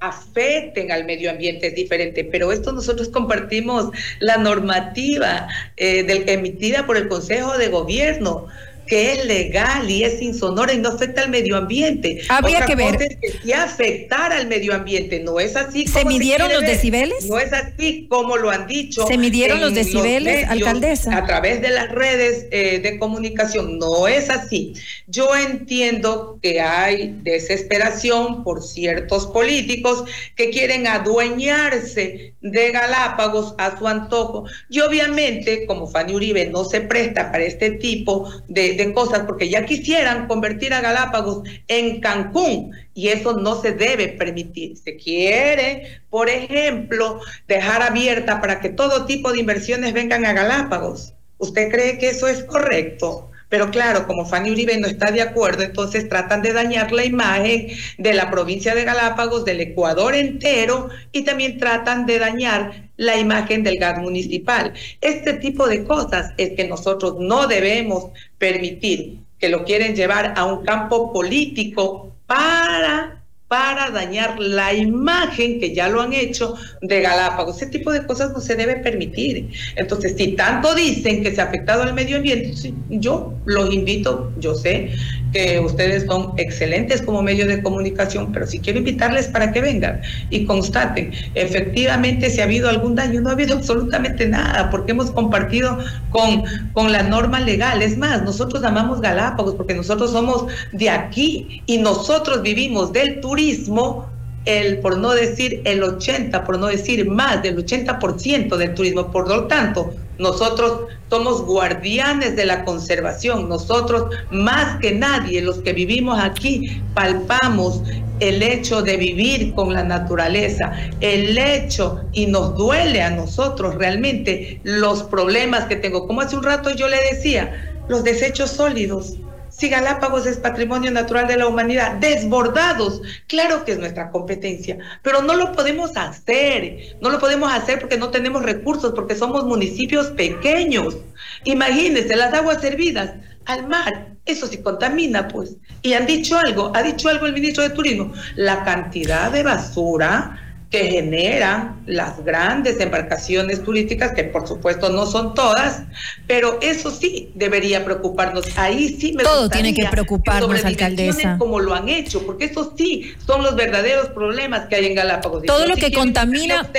afecten 0.00 0.92
al 0.92 1.04
medio 1.04 1.30
ambiente 1.30 1.68
es 1.68 1.74
diferente, 1.74 2.24
pero 2.24 2.52
esto 2.52 2.72
nosotros 2.72 3.08
compartimos 3.08 3.90
la 4.20 4.36
normativa 4.36 5.48
eh, 5.76 6.02
del, 6.02 6.28
emitida 6.28 6.86
por 6.86 6.96
el 6.96 7.08
Consejo 7.08 7.56
de 7.56 7.68
Gobierno 7.68 8.46
que 8.86 9.12
es 9.12 9.24
legal 9.24 9.90
y 9.90 10.04
es 10.04 10.22
insonora 10.22 10.72
y 10.72 10.78
no 10.78 10.90
afecta 10.90 11.22
al 11.22 11.30
medio 11.30 11.56
ambiente. 11.56 12.22
Habría 12.28 12.64
que 12.64 12.74
ver. 12.74 13.18
que 13.44 13.54
afectar 13.54 14.32
al 14.32 14.46
medio 14.46 14.74
ambiente, 14.74 15.20
no 15.20 15.40
es 15.40 15.56
así. 15.56 15.86
¿Se 15.86 16.04
midieron 16.04 16.52
los 16.52 16.62
decibeles? 16.62 17.26
No 17.26 17.38
es 17.38 17.52
así 17.52 18.06
como 18.08 18.36
lo 18.36 18.50
han 18.50 18.66
dicho. 18.66 19.06
¿Se 19.06 19.18
midieron 19.18 19.60
los 19.60 19.74
decibeles, 19.74 20.48
alcaldesa? 20.48 21.16
A 21.16 21.26
través 21.26 21.60
de 21.60 21.70
las 21.70 21.90
redes 21.90 22.46
eh, 22.50 22.80
de 22.80 22.98
comunicación, 22.98 23.78
no 23.78 24.08
es 24.08 24.30
así. 24.30 24.74
Yo 25.06 25.34
entiendo 25.36 26.38
que 26.42 26.60
hay 26.60 27.14
desesperación 27.22 28.44
por 28.44 28.62
ciertos 28.62 29.26
políticos 29.26 30.04
que 30.34 30.50
quieren 30.50 30.86
adueñarse 30.86 32.34
de 32.40 32.70
Galápagos 32.70 33.54
a 33.58 33.78
su 33.78 33.86
antojo. 33.88 34.44
Y 34.68 34.80
obviamente, 34.80 35.66
como 35.66 35.86
Fanny 35.86 36.14
Uribe 36.14 36.46
no 36.46 36.64
se 36.64 36.80
presta 36.80 37.32
para 37.32 37.44
este 37.44 37.72
tipo 37.72 38.30
de 38.48 38.75
de 38.76 38.92
cosas, 38.92 39.20
porque 39.26 39.48
ya 39.48 39.64
quisieran 39.64 40.26
convertir 40.26 40.72
a 40.72 40.80
Galápagos 40.80 41.48
en 41.68 42.00
Cancún 42.00 42.72
y 42.94 43.08
eso 43.08 43.34
no 43.34 43.60
se 43.60 43.72
debe 43.72 44.08
permitir. 44.08 44.76
Se 44.76 44.96
quiere, 44.96 46.00
por 46.10 46.28
ejemplo, 46.28 47.20
dejar 47.48 47.82
abierta 47.82 48.40
para 48.40 48.60
que 48.60 48.70
todo 48.70 49.06
tipo 49.06 49.32
de 49.32 49.40
inversiones 49.40 49.92
vengan 49.92 50.24
a 50.24 50.32
Galápagos. 50.32 51.14
¿Usted 51.38 51.70
cree 51.70 51.98
que 51.98 52.10
eso 52.10 52.28
es 52.28 52.44
correcto? 52.44 53.30
Pero 53.48 53.70
claro, 53.70 54.06
como 54.06 54.26
Fanny 54.26 54.50
Uribe 54.50 54.76
no 54.78 54.88
está 54.88 55.12
de 55.12 55.22
acuerdo, 55.22 55.62
entonces 55.62 56.08
tratan 56.08 56.42
de 56.42 56.52
dañar 56.52 56.90
la 56.92 57.04
imagen 57.04 57.68
de 57.96 58.14
la 58.14 58.30
provincia 58.30 58.74
de 58.74 58.84
Galápagos, 58.84 59.44
del 59.44 59.60
Ecuador 59.60 60.14
entero, 60.14 60.88
y 61.12 61.22
también 61.22 61.58
tratan 61.58 62.06
de 62.06 62.18
dañar 62.18 62.90
la 62.96 63.16
imagen 63.16 63.62
del 63.62 63.78
gas 63.78 63.98
municipal. 63.98 64.72
Este 65.00 65.34
tipo 65.34 65.68
de 65.68 65.84
cosas 65.84 66.32
es 66.38 66.52
que 66.56 66.66
nosotros 66.66 67.16
no 67.20 67.46
debemos 67.46 68.06
permitir 68.38 69.18
que 69.38 69.48
lo 69.48 69.64
quieren 69.64 69.94
llevar 69.94 70.34
a 70.36 70.44
un 70.44 70.64
campo 70.64 71.12
político 71.12 72.12
para 72.26 73.22
para 73.48 73.90
dañar 73.90 74.40
la 74.40 74.74
imagen 74.74 75.60
que 75.60 75.72
ya 75.74 75.88
lo 75.88 76.02
han 76.02 76.12
hecho 76.12 76.54
de 76.82 77.00
Galápagos. 77.00 77.56
Ese 77.56 77.70
tipo 77.70 77.92
de 77.92 78.04
cosas 78.04 78.32
no 78.32 78.40
se 78.40 78.56
debe 78.56 78.76
permitir. 78.76 79.50
Entonces, 79.76 80.14
si 80.16 80.32
tanto 80.32 80.74
dicen 80.74 81.22
que 81.22 81.34
se 81.34 81.40
ha 81.40 81.44
afectado 81.44 81.82
al 81.82 81.94
medio 81.94 82.16
ambiente, 82.16 82.52
yo 82.88 83.34
los 83.44 83.72
invito, 83.72 84.32
yo 84.38 84.54
sé 84.54 84.90
que 85.32 85.60
ustedes 85.60 86.06
son 86.06 86.32
excelentes 86.36 87.02
como 87.02 87.22
medio 87.22 87.46
de 87.46 87.62
comunicación, 87.62 88.32
pero 88.32 88.46
si 88.46 88.60
quiero 88.60 88.78
invitarles 88.78 89.28
para 89.28 89.52
que 89.52 89.60
vengan 89.60 90.00
y 90.30 90.44
constaten, 90.44 91.12
efectivamente 91.34 92.30
si 92.30 92.40
ha 92.40 92.44
habido 92.44 92.68
algún 92.68 92.94
daño, 92.94 93.20
no 93.20 93.30
ha 93.30 93.32
habido 93.32 93.56
absolutamente 93.58 94.26
nada, 94.26 94.70
porque 94.70 94.92
hemos 94.92 95.10
compartido 95.10 95.78
con, 96.10 96.44
con 96.72 96.92
la 96.92 97.02
norma 97.02 97.40
legal. 97.40 97.82
Es 97.82 97.96
más, 97.98 98.22
nosotros 98.22 98.64
amamos 98.64 99.00
Galápagos 99.00 99.54
porque 99.54 99.74
nosotros 99.74 100.12
somos 100.12 100.46
de 100.72 100.90
aquí 100.90 101.62
y 101.66 101.78
nosotros 101.78 102.42
vivimos 102.42 102.92
del 102.92 103.20
turismo 103.20 104.06
el, 104.46 104.78
por 104.78 104.96
no 104.96 105.10
decir 105.10 105.60
el 105.64 105.82
80, 105.82 106.44
por 106.44 106.58
no 106.58 106.66
decir 106.66 107.08
más 107.10 107.42
del 107.42 107.56
80% 107.56 108.56
del 108.56 108.74
turismo. 108.74 109.10
Por 109.10 109.28
lo 109.28 109.46
tanto, 109.46 109.92
nosotros 110.18 110.86
somos 111.10 111.42
guardianes 111.42 112.36
de 112.36 112.46
la 112.46 112.64
conservación. 112.64 113.48
Nosotros, 113.48 114.14
más 114.30 114.78
que 114.80 114.92
nadie, 114.92 115.40
los 115.42 115.58
que 115.58 115.72
vivimos 115.72 116.18
aquí, 116.18 116.82
palpamos 116.94 117.82
el 118.20 118.42
hecho 118.42 118.82
de 118.82 118.96
vivir 118.96 119.54
con 119.54 119.72
la 119.72 119.84
naturaleza, 119.84 120.72
el 121.00 121.36
hecho, 121.36 122.00
y 122.12 122.26
nos 122.26 122.56
duele 122.56 123.02
a 123.02 123.10
nosotros 123.10 123.74
realmente 123.74 124.60
los 124.64 125.02
problemas 125.02 125.64
que 125.64 125.76
tengo. 125.76 126.06
Como 126.06 126.22
hace 126.22 126.36
un 126.36 126.42
rato 126.42 126.70
yo 126.70 126.88
le 126.88 126.96
decía, 127.12 127.74
los 127.88 128.02
desechos 128.02 128.50
sólidos 128.50 129.16
si 129.56 129.68
Galápagos 129.70 130.26
es 130.26 130.36
patrimonio 130.36 130.90
natural 130.90 131.26
de 131.26 131.36
la 131.36 131.46
humanidad, 131.46 131.92
desbordados, 131.92 133.00
claro 133.26 133.64
que 133.64 133.72
es 133.72 133.78
nuestra 133.78 134.10
competencia, 134.10 134.76
pero 135.02 135.22
no 135.22 135.34
lo 135.34 135.52
podemos 135.52 135.96
hacer, 135.96 136.96
no 137.00 137.08
lo 137.08 137.18
podemos 137.18 137.50
hacer 137.50 137.80
porque 137.80 137.96
no 137.96 138.10
tenemos 138.10 138.42
recursos, 138.42 138.92
porque 138.94 139.16
somos 139.16 139.44
municipios 139.46 140.08
pequeños. 140.08 140.98
Imagínense 141.44 142.16
las 142.16 142.34
aguas 142.34 142.60
servidas 142.60 143.14
al 143.46 143.66
mar, 143.66 144.08
eso 144.26 144.46
sí 144.46 144.58
contamina, 144.58 145.28
pues. 145.28 145.56
Y 145.80 145.94
han 145.94 146.04
dicho 146.06 146.36
algo, 146.36 146.72
ha 146.74 146.82
dicho 146.82 147.08
algo 147.08 147.26
el 147.26 147.32
ministro 147.32 147.62
de 147.62 147.70
Turismo, 147.70 148.12
la 148.34 148.62
cantidad 148.62 149.30
de 149.30 149.42
basura 149.42 150.45
que 150.76 150.90
generan 150.90 151.82
las 151.86 152.24
grandes 152.24 152.80
embarcaciones 152.80 153.62
turísticas, 153.62 154.12
que 154.12 154.24
por 154.24 154.46
supuesto 154.46 154.88
no 154.90 155.06
son 155.06 155.34
todas, 155.34 155.82
pero 156.26 156.58
eso 156.60 156.90
sí 156.90 157.30
debería 157.34 157.84
preocuparnos. 157.84 158.46
Ahí 158.56 158.96
sí 159.00 159.12
me 159.12 159.22
Todo 159.22 159.48
tiene 159.48 159.74
que 159.74 159.86
preocuparnos, 159.86 160.64
alcaldesa. 160.64 161.36
Como 161.38 161.60
lo 161.60 161.74
han 161.74 161.88
hecho, 161.88 162.24
porque 162.26 162.46
esos 162.46 162.72
sí 162.76 163.14
son 163.26 163.42
los 163.42 163.56
verdaderos 163.56 164.08
problemas 164.10 164.66
que 164.66 164.76
hay 164.76 164.86
en 164.86 164.94
Galápagos. 164.94 165.44
Todo 165.44 165.66
lo 165.66 165.76
que 165.76 165.92
contamina... 165.92 166.70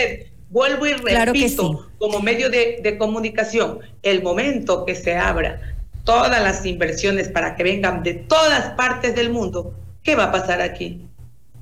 vuelvo 0.50 0.86
y 0.86 0.94
repito, 0.94 1.90
como 1.98 2.22
medio 2.22 2.50
de, 2.50 2.80
de 2.82 2.98
comunicación, 2.98 3.80
el 4.04 4.24
momento 4.24 4.86
que 4.86 4.96
se 4.96 5.16
abra 5.16 5.60
todas 6.04 6.42
las 6.42 6.66
inversiones 6.66 7.28
para 7.28 7.56
que 7.56 7.64
vengan 7.64 8.02
de 8.02 8.14
todas 8.14 8.70
partes 8.76 9.14
del 9.14 9.30
mundo, 9.30 9.74
¿qué 10.04 10.16
va 10.16 10.26
a 10.26 10.32
pasar 10.32 10.62
aquí? 10.62 11.06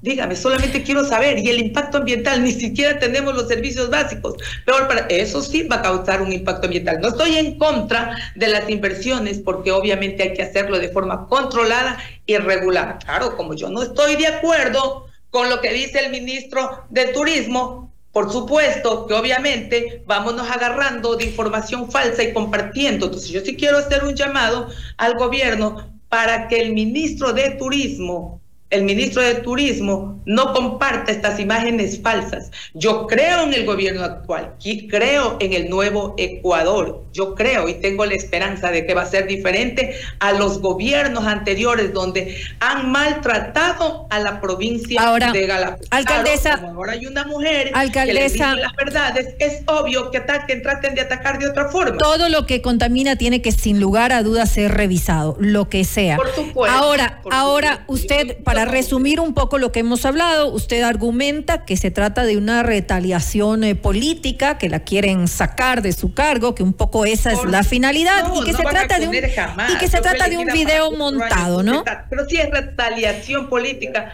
Dígame, 0.06 0.36
solamente 0.36 0.84
quiero 0.84 1.04
saber. 1.04 1.40
Y 1.40 1.50
el 1.50 1.58
impacto 1.58 1.98
ambiental, 1.98 2.44
ni 2.44 2.52
siquiera 2.52 3.00
tenemos 3.00 3.34
los 3.34 3.48
servicios 3.48 3.90
básicos. 3.90 4.36
Peor 4.64 4.88
para 4.88 5.08
eso 5.08 5.42
sí 5.42 5.64
va 5.64 5.78
a 5.78 5.82
causar 5.82 6.22
un 6.22 6.32
impacto 6.32 6.68
ambiental. 6.68 7.02
No 7.02 7.08
estoy 7.08 7.38
en 7.38 7.58
contra 7.58 8.16
de 8.36 8.48
las 8.48 8.70
inversiones 8.70 9.40
porque 9.40 9.72
obviamente 9.72 10.22
hay 10.22 10.34
que 10.34 10.44
hacerlo 10.44 10.78
de 10.78 10.90
forma 10.90 11.28
controlada 11.28 11.98
y 12.28 12.38
regular. 12.38 13.00
Claro, 13.04 13.36
como 13.36 13.56
yo 13.56 13.68
no 13.72 13.82
estoy 13.82 14.16
de 14.16 14.28
acuerdo 14.28 15.08
con 15.32 15.50
lo 15.50 15.60
que 15.60 15.74
dice 15.74 15.98
el 15.98 16.12
ministro 16.12 16.86
de 16.92 17.06
Turismo, 17.06 17.92
por 18.12 18.32
supuesto 18.32 19.08
que 19.08 19.16
obviamente 19.16 20.04
vámonos 20.06 20.48
agarrando 20.52 21.16
de 21.16 21.26
información 21.26 21.90
falsa 21.90 22.22
y 22.22 22.32
compartiendo. 22.32 23.08
Entonces 23.08 23.32
yo 23.32 23.42
sí 23.42 23.56
quiero 23.56 23.80
hacer 23.80 24.04
un 24.04 24.14
llamado 24.14 24.70
al 24.98 25.16
gobierno 25.16 25.98
para 26.10 26.48
que 26.48 26.62
el 26.62 26.74
ministro 26.74 27.34
de 27.34 27.50
Turismo 27.58 28.40
el 28.72 28.84
ministro 28.84 29.22
de 29.22 29.36
Turismo 29.36 30.22
no 30.26 30.54
comparte 30.54 31.12
estas 31.12 31.40
imágenes 31.40 32.02
falsas. 32.02 32.52
Yo 32.74 33.06
creo 33.06 33.44
en 33.44 33.54
el 33.54 33.66
gobierno 33.66 34.04
actual 34.04 34.56
y 34.64 34.88
creo 34.88 35.38
en 35.40 35.54
el 35.54 35.70
nuevo 35.70 36.16
Ecuador. 36.18 37.04
Yo 37.14 37.36
creo 37.36 37.70
y 37.70 37.76
tengo 37.76 38.06
la 38.06 38.16
esperanza 38.16 38.72
de 38.72 38.86
que 38.86 38.94
va 38.96 39.04
a 39.04 39.06
ser 39.06 39.28
diferente 39.28 39.96
a 40.20 40.34
los 40.34 40.60
gobiernos 40.60 41.26
anteriores 41.26 41.94
donde 41.94 42.36
han 42.60 42.92
maltratado 42.92 44.08
a 44.10 44.20
la 44.20 44.42
provincia 44.42 45.00
de 45.32 45.46
Galapagos. 45.46 45.88
Alcaldesa, 45.92 46.54
ahora 46.56 46.94
hay 46.94 47.06
una 47.06 47.24
mujer 47.26 47.72
alcaldesa, 47.74 48.50
que 48.50 48.56
le 48.56 48.62
las 48.62 48.76
verdades, 48.76 49.36
es 49.40 49.62
obvio 49.68 50.10
que 50.10 50.18
ataquen, 50.18 50.64
traten 50.64 50.96
de 50.96 51.02
atacar 51.02 51.38
de 51.38 51.48
otra 51.48 51.70
forma. 51.70 51.98
Todo 51.98 52.30
lo 52.30 52.46
que 52.48 52.62
contamina 52.62 53.16
tiene 53.16 53.42
que 53.42 53.52
sin 53.52 53.80
lugar 53.80 54.12
a 54.12 54.24
dudas 54.24 54.52
ser 54.52 54.74
revisado, 54.74 55.38
lo 55.40 55.70
que 55.70 55.86
sea. 55.86 56.18
Por 56.18 56.34
supuesto. 56.34 56.76
Ahora, 56.76 57.22
ahora 57.32 57.84
usted 57.88 58.44
para 58.44 58.55
resumir 58.64 59.20
un 59.20 59.34
poco 59.34 59.58
lo 59.58 59.74
que 59.74 59.82
hemos 59.82 60.06
hablado, 60.06 60.48
usted 60.48 60.84
argumenta 60.84 61.66
que 61.66 61.76
se 61.76 61.92
trata 61.92 62.24
de 62.24 62.38
una 62.38 62.64
retaliación 62.64 63.66
eh, 63.66 63.76
política, 63.76 64.58
que 64.58 64.70
la 64.70 64.80
quieren 64.80 65.28
sacar 65.28 65.82
de 65.82 65.92
su 65.92 66.14
cargo, 66.14 66.56
que 66.56 66.64
un 66.64 66.72
poco 66.72 67.04
esa 67.04 67.34
es 67.34 67.44
la 67.44 67.64
finalidad 67.64 68.32
y 68.34 68.46
que 68.46 68.54
se 68.54 68.64
trata 68.64 69.00
de 69.00 69.08
un 69.10 69.16
y 69.16 69.78
que 69.78 69.88
se 69.90 70.00
trata 70.00 70.30
de 70.30 70.38
un 70.38 70.46
video 70.46 70.92
montado, 70.92 71.64
¿no? 71.64 71.84
Pero 72.10 72.30
sí 72.30 72.38
es 72.38 72.50
retaliación 72.50 73.50
política, 73.50 74.14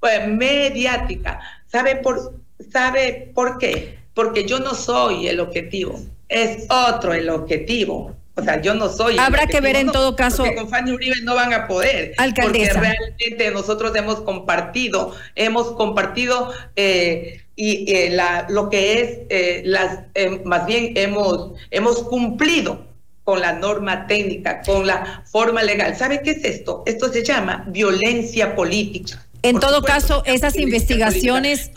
pues, 0.00 0.26
mediática. 0.26 1.40
¿Sabe 1.66 1.96
por 1.96 2.40
sabe 2.70 3.30
por 3.34 3.58
qué? 3.58 3.98
Porque 4.14 4.46
yo 4.46 4.58
no 4.60 4.74
soy 4.74 5.28
el 5.28 5.40
objetivo, 5.40 6.00
es 6.28 6.66
otro 6.70 7.12
el 7.12 7.28
objetivo. 7.28 8.16
O 8.34 8.42
sea, 8.42 8.62
yo 8.62 8.74
no 8.74 8.88
soy. 8.88 9.18
Habrá 9.18 9.46
que 9.46 9.60
ver 9.60 9.76
en 9.76 9.92
todo 9.92 10.16
caso. 10.16 10.44
Porque 10.44 10.56
con 10.56 10.68
Fanny 10.68 10.92
Uribe 10.92 11.16
no 11.22 11.34
van 11.34 11.52
a 11.52 11.66
poder. 11.66 12.14
Alcaldesa. 12.16 12.72
Porque 12.74 12.88
realmente 12.88 13.50
nosotros 13.50 13.94
hemos 13.94 14.22
compartido, 14.22 15.14
hemos 15.34 15.72
compartido 15.72 16.52
eh, 16.76 17.42
y 17.56 17.92
eh, 17.92 18.10
la, 18.10 18.46
lo 18.48 18.70
que 18.70 19.00
es, 19.00 19.18
eh, 19.28 19.62
las, 19.66 20.00
más 20.44 20.64
bien 20.66 20.92
hemos, 20.96 21.52
hemos 21.70 22.02
cumplido 22.04 22.86
con 23.24 23.40
la 23.40 23.52
norma 23.52 24.06
técnica, 24.06 24.62
con 24.62 24.86
la 24.86 25.22
forma 25.30 25.62
legal. 25.62 25.94
¿Sabe 25.94 26.22
qué 26.22 26.30
es 26.30 26.44
esto? 26.44 26.82
Esto 26.86 27.12
se 27.12 27.22
llama 27.22 27.64
violencia 27.68 28.56
política. 28.56 29.22
En 29.42 29.58
todo 29.58 29.82
caso, 29.82 30.22
esas 30.24 30.56
investigaciones 30.56 31.70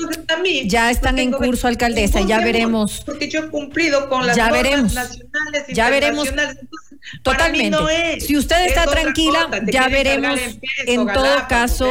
ya 0.66 0.92
están 0.92 1.20
en 1.20 1.32
curso, 1.32 1.68
alcaldesa, 1.68 2.22
ya 2.22 2.40
veremos. 2.40 3.02
Porque 3.06 3.28
yo 3.28 3.40
he 3.42 3.50
cumplido 3.50 4.08
con 4.08 4.28
las 4.28 4.36
ya 4.36 4.52
veremos, 4.52 4.94
nacionales, 4.94 5.64
ya 5.70 5.90
veremos. 5.90 6.30
Totalmente. 7.22 8.20
si 8.20 8.38
usted 8.38 8.66
está 8.66 8.86
tranquila, 8.86 9.50
ya 9.68 9.88
veremos. 9.88 10.40
En 10.86 11.08
todo 11.08 11.48
caso, 11.48 11.88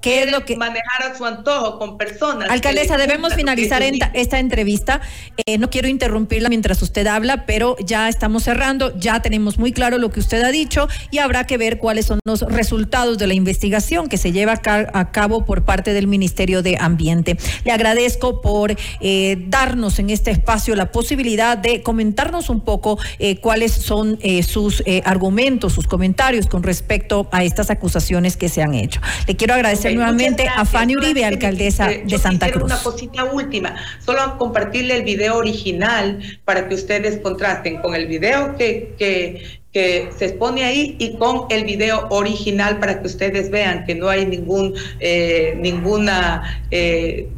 ¿Qué 0.00 0.22
es 0.22 0.30
lo 0.30 0.44
que 0.44 0.56
manejar 0.56 1.10
a 1.10 1.18
su 1.18 1.24
antojo 1.24 1.78
con 1.78 1.98
personas? 1.98 2.48
Alcaldesa, 2.50 2.96
debemos 2.96 3.34
finalizar 3.34 3.82
esta 3.82 4.38
entrevista. 4.38 5.00
Eh, 5.44 5.58
no 5.58 5.70
quiero 5.70 5.88
interrumpirla 5.88 6.48
mientras 6.48 6.80
usted 6.82 7.06
habla, 7.08 7.46
pero 7.46 7.76
ya 7.84 8.08
estamos 8.08 8.44
cerrando, 8.44 8.96
ya 8.96 9.20
tenemos 9.22 9.58
muy 9.58 9.72
claro 9.72 9.98
lo 9.98 10.10
que 10.10 10.20
usted 10.20 10.42
ha 10.44 10.52
dicho 10.52 10.86
y 11.10 11.18
habrá 11.18 11.48
que 11.48 11.58
ver 11.58 11.78
cuáles 11.78 12.06
son 12.06 12.20
los 12.24 12.42
resultados 12.42 13.18
de 13.18 13.26
la 13.26 13.34
investigación 13.34 14.08
que 14.08 14.18
se 14.18 14.30
lleva 14.30 14.60
a 14.62 15.10
cabo 15.10 15.44
por 15.44 15.64
parte 15.64 15.92
del 15.92 16.06
Ministerio 16.06 16.62
de 16.62 16.76
Ambiente. 16.78 17.36
Le 17.64 17.72
agradezco 17.72 18.40
por 18.40 18.76
eh, 19.00 19.36
darnos 19.48 19.98
en 19.98 20.10
este 20.10 20.30
espacio 20.30 20.76
la 20.76 20.92
posibilidad 20.92 21.58
de 21.58 21.82
comentarnos 21.82 22.50
un 22.50 22.60
poco 22.60 23.00
eh, 23.18 23.40
cuáles 23.40 23.72
son 23.72 24.18
sus 24.46 24.84
argumentos, 25.04 25.72
sus 25.72 25.86
comentarios 25.86 26.46
con 26.46 26.62
respecto 26.62 27.28
a 27.32 27.42
estas 27.42 27.70
acusaciones 27.70 28.36
que 28.36 28.48
se 28.48 28.62
han 28.62 28.74
hecho. 28.74 29.00
Le 29.26 29.34
quiero 29.34 29.54
agradecer 29.54 29.87
nuevamente 29.94 30.48
a 30.48 30.64
Fanny 30.64 30.96
Uribe, 30.96 31.24
alcaldesa 31.24 31.88
de 31.88 32.18
Santa 32.18 32.50
Cruz. 32.50 32.64
Una 32.64 32.78
cosita 32.78 33.24
última, 33.24 33.76
solo 34.04 34.38
compartirle 34.38 34.96
el 34.96 35.02
video 35.02 35.36
original 35.36 36.20
para 36.44 36.68
que 36.68 36.74
ustedes 36.74 37.20
contrasten 37.20 37.78
con 37.78 37.94
el 37.94 38.06
video 38.06 38.56
que, 38.56 38.94
que, 38.98 39.60
que 39.72 40.10
se 40.16 40.26
expone 40.26 40.64
ahí 40.64 40.96
y 40.98 41.16
con 41.16 41.46
el 41.50 41.64
video 41.64 42.06
original 42.10 42.78
para 42.78 43.00
que 43.00 43.06
ustedes 43.06 43.50
vean 43.50 43.84
que 43.84 43.94
no 43.94 44.08
hay 44.08 44.26
ningún 44.26 44.74
eh, 45.00 45.54
ninguna 45.58 46.62
eh, 46.70 47.28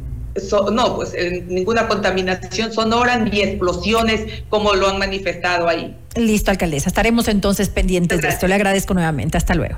no, 0.71 0.95
pues 0.95 1.13
eh, 1.13 1.43
ninguna 1.47 1.87
contaminación 1.87 2.71
sonora 2.71 3.17
ni 3.17 3.41
explosiones 3.41 4.43
como 4.49 4.73
lo 4.73 4.87
han 4.87 4.97
manifestado 4.97 5.67
ahí. 5.67 5.95
Listo, 6.15 6.51
alcaldesa. 6.51 6.89
Estaremos 6.89 7.27
entonces 7.27 7.69
pendientes 7.69 8.21
de 8.21 8.29
esto. 8.29 8.47
Le 8.47 8.55
agradezco 8.55 8.93
nuevamente. 8.93 9.37
Hasta 9.37 9.55
luego. 9.55 9.77